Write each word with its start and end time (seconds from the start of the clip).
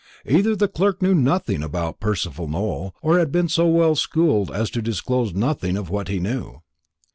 Either 0.25 0.55
the 0.55 0.67
clerk 0.67 0.99
knew 0.99 1.13
nothing 1.13 1.61
about 1.61 1.99
Percival 1.99 2.47
Nowell, 2.47 2.95
or 3.03 3.19
had 3.19 3.31
been 3.31 3.47
so 3.47 3.67
well 3.67 3.93
schooled 3.95 4.49
as 4.49 4.71
to 4.71 4.81
disclose 4.81 5.35
nothing 5.35 5.77
of 5.77 5.91
what 5.91 6.07
he 6.07 6.19
knew. 6.19 6.63